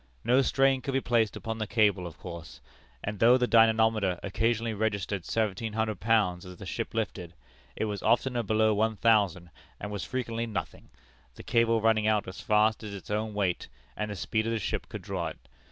No 0.23 0.41
strain 0.41 0.81
could 0.81 0.95
be 0.95 0.99
placed 0.99 1.35
upon 1.35 1.59
the 1.59 1.67
cable, 1.67 2.07
of 2.07 2.17
course; 2.17 2.59
and 3.03 3.19
though 3.19 3.37
the 3.37 3.45
dynamometer 3.45 4.19
occasionally 4.23 4.73
registered 4.73 5.25
seventeen 5.25 5.73
hundred 5.73 5.99
pounds 5.99 6.43
as 6.43 6.57
the 6.57 6.65
ship 6.65 6.95
lifted, 6.95 7.35
it 7.75 7.85
was 7.85 8.01
oftener 8.01 8.41
below 8.41 8.73
one 8.73 8.95
thousand, 8.95 9.51
and 9.79 9.91
was 9.91 10.03
frequently 10.03 10.47
nothing, 10.47 10.89
the 11.35 11.43
cable 11.43 11.81
running 11.81 12.07
out 12.07 12.27
as 12.27 12.41
fast 12.41 12.81
as 12.81 12.95
its 12.95 13.11
own 13.11 13.35
weight 13.35 13.67
and 13.95 14.09
the 14.09 14.15
speed 14.15 14.47
of 14.47 14.53
the 14.53 14.57
ship 14.57 14.89
could 14.89 15.03
draw 15.03 15.27
it. 15.27 15.37